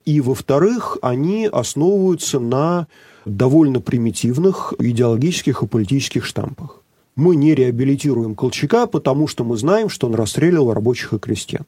[0.04, 2.86] И, во-вторых, они основываются на
[3.26, 6.82] довольно примитивных идеологических и политических штампах.
[7.16, 11.66] Мы не реабилитируем Колчака, потому что мы знаем, что он расстреливал рабочих и крестьян.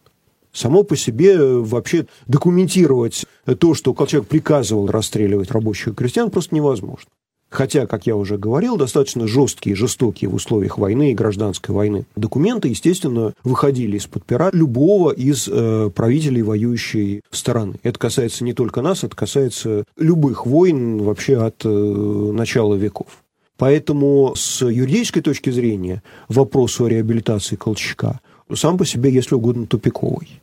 [0.52, 3.26] Само по себе вообще документировать
[3.58, 7.10] то, что Колчак приказывал расстреливать рабочих и крестьян, просто невозможно.
[7.52, 12.68] Хотя, как я уже говорил, достаточно жесткие, жестокие в условиях войны и гражданской войны документы,
[12.68, 17.74] естественно, выходили из-под пера любого из э, правителей воюющей стороны.
[17.82, 23.22] Это касается не только нас, это касается любых войн вообще от э, начала веков.
[23.58, 28.20] Поэтому с юридической точки зрения вопрос о реабилитации Колчака
[28.54, 30.40] сам по себе, если угодно, тупиковый.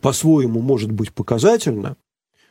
[0.00, 1.96] По-своему может быть показательно,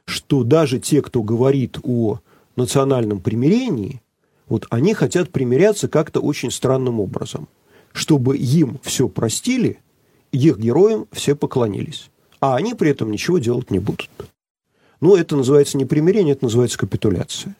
[0.06, 2.20] что даже те, кто говорит о
[2.58, 4.02] национальном примирении,
[4.48, 7.48] вот они хотят примиряться как-то очень странным образом,
[7.94, 9.80] чтобы им все простили,
[10.32, 14.10] их героям все поклонились, а они при этом ничего делать не будут.
[15.02, 17.56] Ну, это называется не примирение, это называется капитуляция.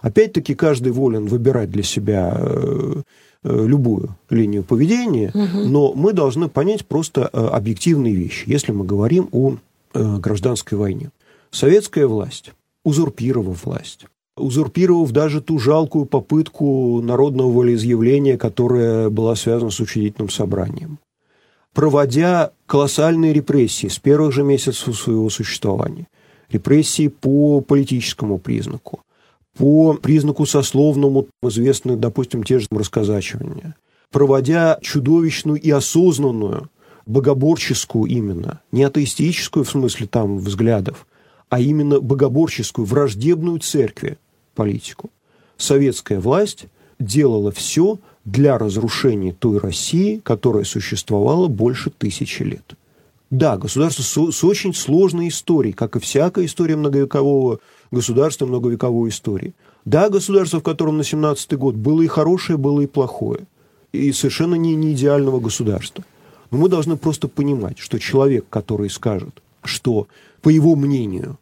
[0.00, 3.02] Опять-таки, каждый волен выбирать для себя э,
[3.44, 5.68] э, любую линию поведения, угу.
[5.68, 9.56] но мы должны понять просто э, объективные вещи, если мы говорим о
[9.94, 11.10] гражданской войне.
[11.50, 19.80] Советская власть, узурпировав власть, узурпировав даже ту жалкую попытку народного волеизъявления, которая была связана с
[19.80, 20.98] учредительным собранием.
[21.74, 26.06] Проводя колоссальные репрессии с первых же месяцев своего существования,
[26.50, 29.00] репрессии по политическому признаку,
[29.56, 33.74] по признаку сословному, известны, допустим, те же расказачивания,
[34.10, 36.68] проводя чудовищную и осознанную,
[37.06, 41.06] богоборческую именно, не атеистическую в смысле там взглядов,
[41.52, 44.16] а именно богоборческую, враждебную церкви
[44.54, 45.10] политику.
[45.58, 46.64] Советская власть
[46.98, 52.64] делала все для разрушения той России, которая существовала больше тысячи лет.
[53.28, 57.58] Да, государство с, с очень сложной историей, как и всякая история многовекового
[57.90, 59.52] государства, многовековой истории.
[59.84, 63.40] Да, государство, в котором на 17-й год было и хорошее, было и плохое.
[63.92, 66.02] И совершенно не, не идеального государства.
[66.50, 70.08] Но мы должны просто понимать, что человек, который скажет, что,
[70.40, 71.36] по его мнению,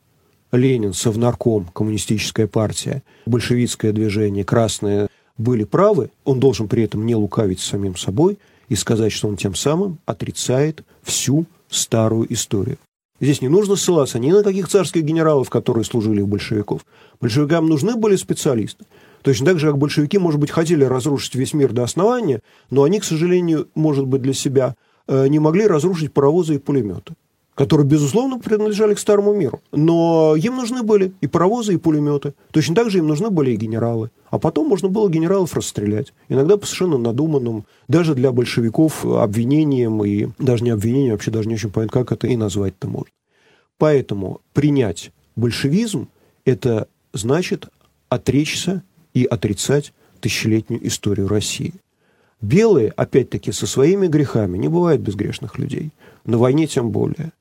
[0.53, 5.09] Ленин, Совнарком, Коммунистическая партия, большевистское движение, красное
[5.39, 9.55] были правы, он должен при этом не лукавить самим собой и сказать, что он тем
[9.55, 12.79] самым отрицает всю старую историю.
[13.21, 16.87] Здесь не нужно ссылаться ни на каких царских генералов, которые служили у большевиков.
[17.21, 18.87] Большевикам нужны были специалисты.
[19.23, 22.99] Точно так же, как большевики, может быть, хотели разрушить весь мир до основания, но они,
[22.99, 24.75] к сожалению, может быть, для себя
[25.07, 27.15] э, не могли разрушить паровозы и пулеметы
[27.55, 29.61] которые, безусловно, принадлежали к старому миру.
[29.73, 32.35] Но им нужны были и паровозы, и пулеметы.
[32.53, 34.11] Точно так же им нужны были и генералы.
[34.31, 36.13] А потом можно было генералов расстрелять.
[36.29, 41.55] Иногда по совершенно надуманным, даже для большевиков, обвинением и даже не обвинением, вообще даже не
[41.55, 43.13] очень понятно, как это и назвать-то можно.
[43.79, 46.09] Поэтому принять большевизм–
[46.45, 47.69] это значит
[48.09, 48.83] отречься
[49.15, 51.75] и отрицать тысячелетнюю историю России.
[52.41, 55.91] Белые, опять-таки, со своими грехами, не бывает безгрешных людей.
[56.25, 57.33] На войне тем более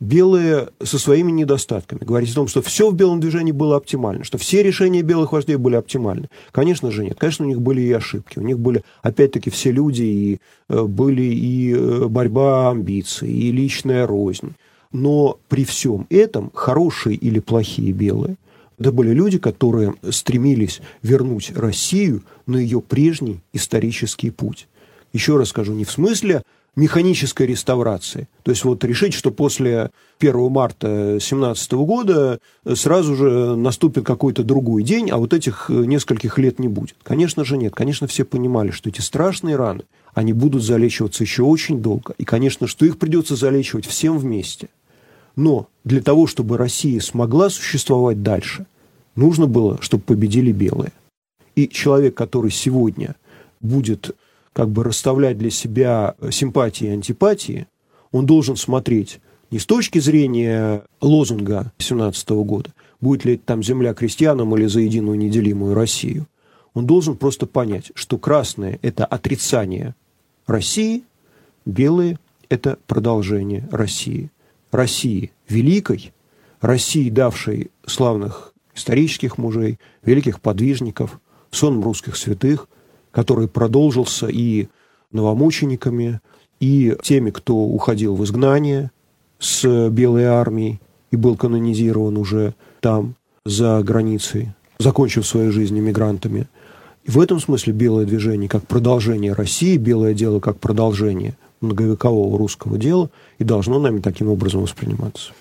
[0.00, 2.00] белые со своими недостатками.
[2.04, 5.56] Говорить о том, что все в белом движении было оптимально, что все решения белых вождей
[5.56, 6.28] были оптимальны.
[6.52, 7.16] Конечно же нет.
[7.18, 8.38] Конечно, у них были и ошибки.
[8.38, 14.06] У них были, опять-таки, все люди, и э, были и э, борьба амбиций, и личная
[14.06, 14.54] рознь.
[14.92, 18.36] Но при всем этом хорошие или плохие белые
[18.78, 24.68] это были люди, которые стремились вернуть Россию на ее прежний исторический путь.
[25.12, 26.42] Еще раз скажу, не в смысле
[26.76, 28.28] механической реставрации.
[28.42, 32.38] То есть вот решить, что после 1 марта 2017 года
[32.74, 36.96] сразу же наступит какой-то другой день, а вот этих нескольких лет не будет.
[37.02, 37.74] Конечно же нет.
[37.74, 42.14] Конечно, все понимали, что эти страшные раны, они будут залечиваться еще очень долго.
[42.18, 44.68] И, конечно, что их придется залечивать всем вместе.
[45.34, 48.66] Но для того, чтобы Россия смогла существовать дальше,
[49.14, 50.92] нужно было, чтобы победили белые.
[51.54, 53.16] И человек, который сегодня
[53.60, 54.14] будет
[54.56, 57.66] как бы расставлять для себя симпатии и антипатии,
[58.10, 63.92] он должен смотреть не с точки зрения лозунга 17 года, будет ли это там земля
[63.92, 66.26] крестьянам или за единую неделимую Россию.
[66.72, 69.94] Он должен просто понять, что красное– это отрицание
[70.46, 71.04] России,
[71.66, 74.30] белые– это продолжение России.
[74.70, 76.14] России великой,
[76.62, 82.70] России, давшей славных исторических мужей, великих подвижников, сон русских святых,
[83.16, 84.68] который продолжился и
[85.10, 86.20] новомучениками,
[86.60, 88.90] и теми, кто уходил в изгнание
[89.38, 93.14] с Белой армией и был канонизирован уже там,
[93.46, 96.46] за границей, закончив свою жизнь иммигрантами.
[97.04, 102.76] И в этом смысле белое движение как продолжение России, белое дело как продолжение многовекового русского
[102.76, 105.32] дела и должно нами таким образом восприниматься.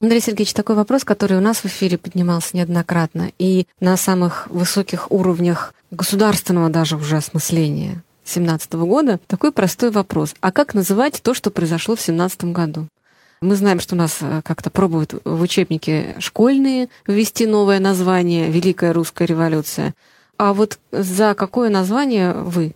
[0.00, 5.10] Андрей Сергеевич, такой вопрос, который у нас в эфире поднимался неоднократно и на самых высоких
[5.10, 10.34] уровнях государственного даже уже осмысления 2017 года, такой простой вопрос.
[10.40, 12.86] А как называть то, что произошло в 2017 году?
[13.40, 18.92] Мы знаем, что у нас э, как-то пробуют в учебнике школьные ввести новое название «Великая
[18.92, 19.94] русская революция».
[20.36, 22.74] А вот за какое название вы?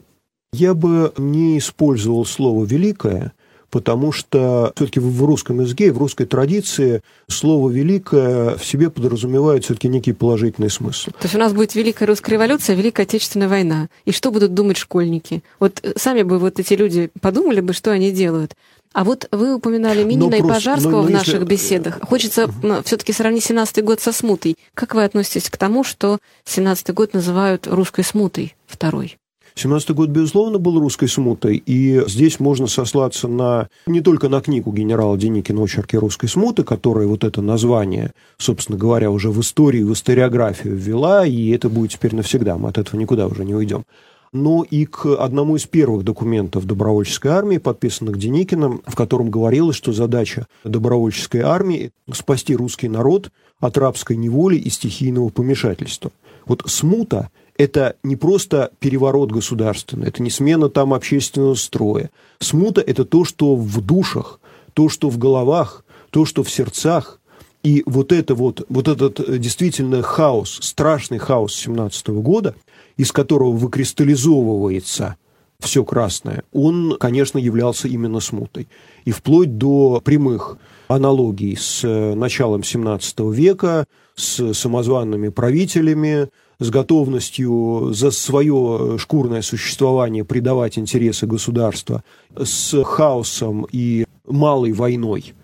[0.52, 3.32] Я бы не использовал слово «великое»,
[3.72, 9.88] потому что все-таки в русском языке, в русской традиции слово «великое» в себе подразумевает все-таки
[9.88, 11.10] некий положительный смысл.
[11.12, 13.88] То есть у нас будет Великая русская революция, Великая Отечественная война.
[14.04, 15.42] И что будут думать школьники?
[15.58, 18.54] Вот сами бы вот эти люди подумали бы, что они делают.
[18.92, 21.44] А вот вы упоминали Минина и Пожарского но, но в наших если...
[21.46, 21.98] беседах.
[22.02, 24.56] Хочется uh все-таки сравнить 17-й год со смутой.
[24.74, 29.16] Как вы относитесь к тому, что 17-й год называют русской смутой второй?
[29.54, 34.72] 17 год, безусловно, был русской смутой, и здесь можно сослаться на не только на книгу
[34.72, 39.92] генерала Деникина «Очерки русской смуты», которая вот это название, собственно говоря, уже в историю, в
[39.92, 43.84] историографию ввела, и это будет теперь навсегда, мы от этого никуда уже не уйдем
[44.32, 49.92] но и к одному из первых документов добровольческой армии, подписанных Деникиным, в котором говорилось, что
[49.92, 56.12] задача добровольческой армии– спасти русский народ от рабской неволи и стихийного помешательства.
[56.46, 57.30] Вот смута
[57.62, 62.10] это не просто переворот государственный, это не смена там общественного строя.
[62.40, 64.40] Смута– это то, что в душах,
[64.74, 67.20] то, что в головах, то, что в сердцах.
[67.62, 72.56] И вот, это вот, вот этот э, действительно хаос, страшный хаос 17 года,
[72.96, 75.14] из которого выкристаллизовывается
[75.60, 78.66] все красное, он, конечно, являлся именно смутой.
[79.04, 87.90] И вплоть до прямых аналогий с э, началом 17 века, с самозванными правителями, с готовностью
[87.92, 92.02] за свое шкурное существование предавать интересы государства,
[92.36, 95.34] с хаосом и малой войной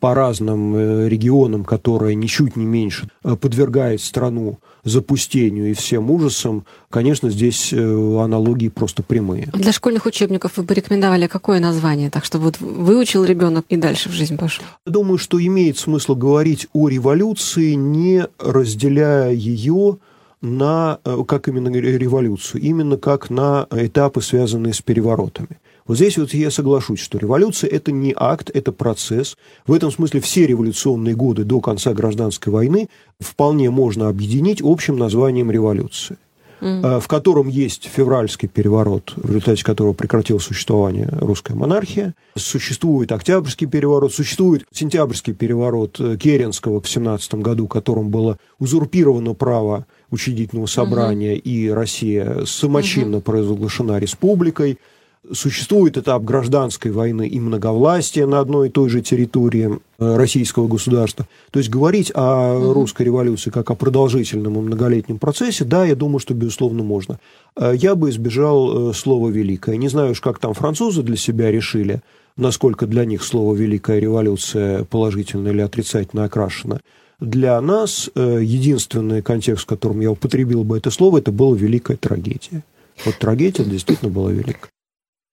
[0.00, 6.64] по разным э, регионам, которая ничуть не меньше э, подвергает страну запустению и всем ужасам,
[6.90, 9.48] конечно, здесь э, аналогии просто прямые.
[9.52, 14.08] Для школьных учебников вы бы рекомендовали какое название, так чтобы вот выучил ребенок и дальше
[14.08, 14.64] в жизнь пошел?
[14.84, 19.98] Думаю, что имеет смысл говорить о революции, не разделяя ее
[20.42, 25.58] на, э, как именно революцию, именно как на этапы, связанные с переворотами.
[25.86, 29.36] Вот здесь вот я соглашусь, что революция– это не акт, это процесс.
[29.66, 32.88] В этом смысле все революционные годы до конца гражданской войны
[33.20, 36.16] вполне можно объединить общим названием революции
[36.60, 37.00] mm.
[37.00, 42.14] в котором есть февральский переворот, в результате которого прекратило существование русская монархия.
[42.36, 49.86] Существует Октябрьский переворот, существует Сентябрьский переворот э, Керенского в 17 году, которым было узурпировано право
[50.10, 51.42] учредительного собрания, угу.
[51.44, 53.24] и Россия самочинно угу.
[53.24, 54.78] провозглашена республикой.
[55.32, 61.26] Существует этап гражданской войны и многовластия на одной и той же территории э, российского государства.
[61.50, 62.72] То есть говорить о угу.
[62.74, 67.18] русской революции как о продолжительном и многолетнем процессе, да, я думаю, что, безусловно, можно.
[67.56, 69.76] Э, я бы избежал слова «великое».
[69.76, 72.02] Не знаю уж, как там французы для себя решили,
[72.36, 76.80] насколько для них слово «великая революция» положительно или отрицательно окрашено.
[77.20, 81.96] Для нас э, единственный контекст, в котором я употребил бы это слово, это была великая
[81.96, 82.62] трагедия.
[83.04, 84.68] Вот трагедия действительно была великая.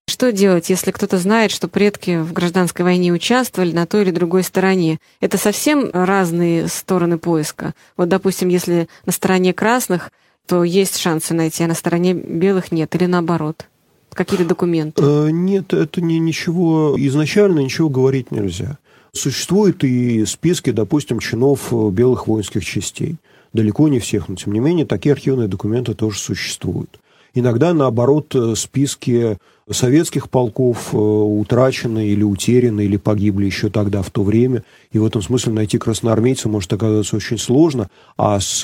[0.08, 4.44] Что делать, если кто-то знает, что предки в гражданской войне участвовали на той или другой
[4.44, 5.00] стороне?
[5.22, 7.74] Это совсем разные стороны поиска.
[7.98, 10.12] Вот, допустим, если на стороне красных,
[10.46, 13.68] то есть шансы найти, а на стороне белых нет, или наоборот?
[14.14, 15.02] Какие-то документы?
[15.04, 18.78] Э, нет, это не, ничего, изначально ничего говорить нельзя.
[19.16, 23.18] Существуют и списки, допустим, чинов э, белых воинских частей.
[23.54, 27.00] Далеко не всех, но тем не менее такие архивные документы тоже существуют.
[27.36, 29.38] Иногда, наоборот, э, списки
[29.70, 34.64] советских полков э, утрачены или утеряны, или погибли еще тогда, в то время.
[34.92, 38.64] И в этом смысле найти красноармейца может оказаться очень сложно, а с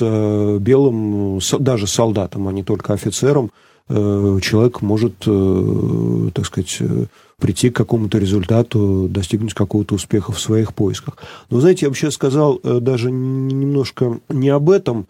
[0.58, 3.52] белым, даже солдатом, а не только офицером,
[3.88, 6.80] человек может, так сказать,
[7.40, 11.16] прийти к какому-то результату, достигнуть какого-то успеха в своих поисках.
[11.50, 15.06] Но, знаете, я сейчас сказал э, даже немножко не об этом,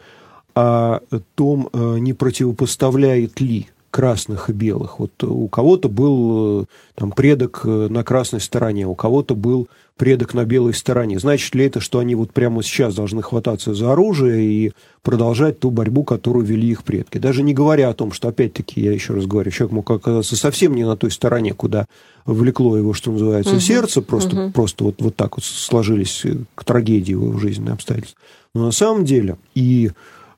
[0.54, 5.00] а о том, э, не противопоставляет ли красных и белых.
[5.00, 6.64] Вот у кого-то был э,
[6.94, 9.68] там предок на красной стороне, у кого-то был
[10.00, 11.18] предок на белой стороне.
[11.18, 14.72] Значит ли это, что они вот прямо сейчас должны хвататься за оружие и
[15.02, 17.18] продолжать ту борьбу, которую вели их предки?
[17.18, 20.74] Даже не говоря о том, что, опять-таки, я еще раз говорю, человек мог оказаться совсем
[20.74, 21.84] не на той стороне, куда
[22.24, 23.60] влекло его, что называется, угу.
[23.60, 24.52] сердце, просто, угу.
[24.52, 26.24] просто вот, вот так вот сложились
[26.54, 28.18] к трагедии его жизненные обстоятельства.
[28.54, 29.90] Но на самом деле и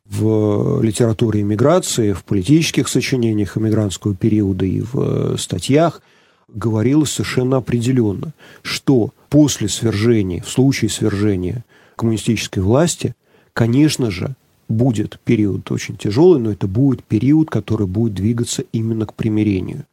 [0.07, 6.03] в литературе иммиграции, в политических сочинениях иммигрантского периода и в статьях
[6.55, 8.33] говорилось совершенно определенно,
[8.63, 11.65] что после свержения, в случае свержения
[11.97, 13.15] коммунистической власти,
[13.53, 14.35] конечно же,
[14.69, 19.85] будет период очень тяжелый, но это будет период, который будет двигаться именно к примирению.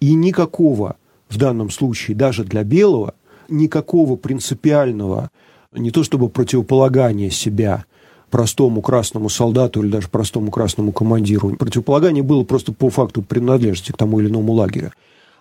[0.00, 0.96] И никакого
[1.28, 3.14] в данном случае даже для белого
[3.48, 5.30] никакого принципиального,
[5.72, 7.84] не то чтобы противополагания себя
[8.30, 11.56] простому красному солдату или даже простому красному командиру.
[11.56, 14.92] Противополагание было просто по факту принадлежности к тому или иному лагерю.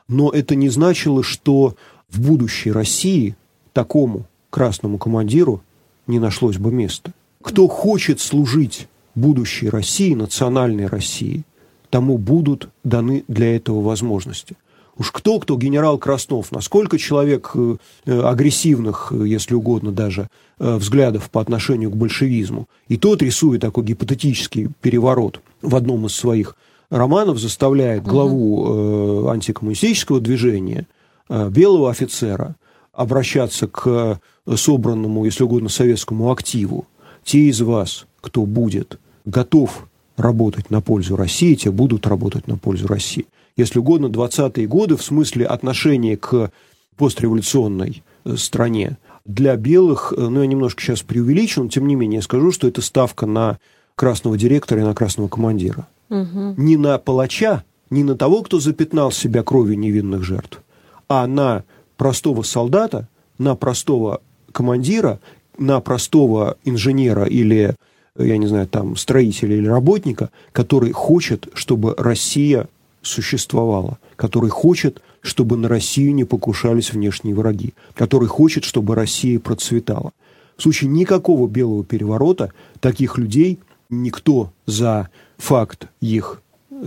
[0.10, 1.76] Но это не значило, что
[2.10, 3.38] в будущей России
[3.72, 5.62] такому красному командиру
[6.06, 7.14] не нашлось бы места.
[7.42, 11.44] Кто хочет служить будущей России, национальной России,
[11.90, 14.58] тому будут даны для этого возможности–
[15.00, 21.30] Уж кто, кто генерал Краснов, насколько человек э, э, агрессивных, э, если угодно даже, взглядов
[21.30, 22.68] по отношению к большевизму.
[22.90, 26.58] И тот, рисует такой гипотетический переворот в одном из своих
[26.90, 30.88] романов, заставляет главу э, антикоммунистического движения,
[31.30, 32.56] э, белого офицера,
[32.94, 34.20] обращаться к
[34.56, 36.88] собранному, если угодно, советскому активу.
[37.24, 39.88] Те из вас, кто будет готов
[40.18, 43.26] работать на пользу России, те будут работать на пользу России
[43.60, 46.52] если угодно, 20-е годы в смысле отношения к
[46.96, 48.98] постреволюционной э, стране.
[49.26, 52.68] Для белых, э, ну, я немножко сейчас преувеличу, но тем не менее я скажу, что
[52.68, 53.60] это ставка на
[53.96, 55.88] красного директора и на красного командира.
[56.10, 56.56] Угу.
[56.58, 60.62] Не на палача, не на того, кто запятнал себя кровью невинных жертв,
[61.08, 61.64] а на
[61.98, 63.08] простого солдата,
[63.38, 65.20] на простого командира,
[65.58, 67.76] на простого инженера или,
[68.18, 72.68] я не знаю, там, строителя или работника, который хочет, чтобы Россия
[73.02, 80.12] существовала, который хочет, чтобы на Россию не покушались внешние враги, который хочет, чтобы Россия процветала.
[80.58, 85.10] В случае никакого белого переворота таких людей никто за
[85.40, 86.42] факт их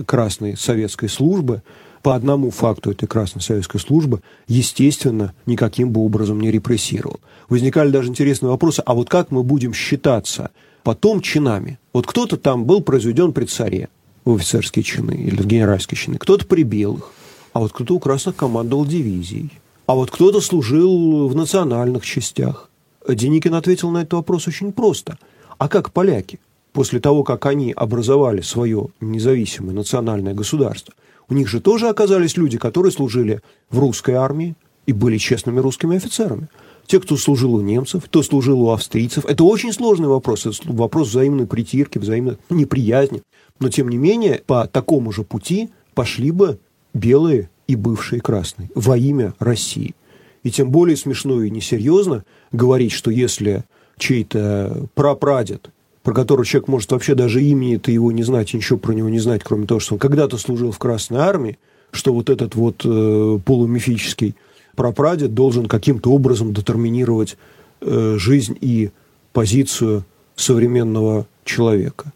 [0.05, 1.61] красной советской службы
[2.01, 7.19] по одному факту этой Красной Советской службы, естественно, никаким бы образом не репрессировал.
[7.49, 10.51] Возникали даже интересные вопросы, а вот как мы будем считаться
[10.83, 11.79] потом чинами?
[11.93, 13.89] Вот кто-то там был произведен при царе,
[14.25, 17.11] в офицерские чины или в генеральские чины, кто-то при белых,
[17.53, 19.51] а вот кто-то у красных командовал дивизией,
[19.85, 22.69] а вот кто-то служил в национальных частях.
[23.07, 25.17] Деникин ответил на этот вопрос очень просто.
[25.57, 26.39] А как поляки?
[26.73, 30.93] После того, как они образовали свое независимое национальное государство,
[31.29, 34.55] у них же тоже оказались люди, которые служили в русской армии
[34.87, 36.49] и были честными русскими офицерами.
[36.87, 39.25] Те, кто служил у немцев, кто служил у австрийцев.
[39.25, 40.45] Это очень сложный вопрос.
[40.45, 43.21] Это вопрос взаимной притирки, взаимной неприязни.
[43.59, 46.59] Но, тем не менее, по такому же пути пошли бы
[46.93, 49.95] белые и бывшие красные во имя России.
[50.41, 53.63] И тем более смешно и несерьезно говорить, что если
[53.97, 55.69] чей-то прапрадед,
[56.03, 59.41] про которого человек может вообще даже имени-то его не знать, ничего про него не знать,
[59.43, 61.57] кроме того, что он когда-то служил в Красной Армии,
[61.91, 64.35] что вот этот вот э, полумифический
[64.75, 67.37] прапрадед должен каким-то образом детерминировать
[67.81, 68.91] э, жизнь и
[69.31, 72.11] позицию современного человека.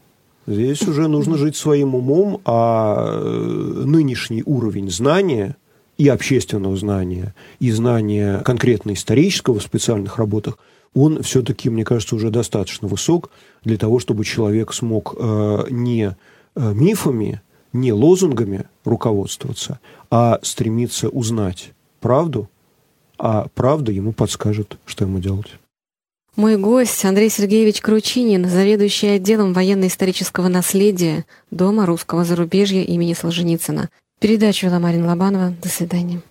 [0.47, 5.55] Здесь уже нужно жить своим умом, а э, нынешний уровень знания
[5.97, 10.57] и общественного знания, и знания конкретно исторического в специальных работах,
[10.97, 13.29] он все-таки, мне кажется, уже достаточно высок
[13.63, 16.15] для того, чтобы человек смог э, не
[16.55, 17.41] э, мифами,
[17.73, 19.79] не лозунгами руководствоваться,
[20.09, 22.49] а стремиться узнать правду,
[23.19, 25.57] а правда ему подскажет, что ему делать.
[26.35, 33.89] Мой гость Андрей Сергеевич Кручинин, заведующий отделом военно-исторического наследия Дома русского зарубежья имени Солженицына.
[34.19, 35.55] Передачу вела Марина Лобанова.
[35.61, 36.21] До свидания.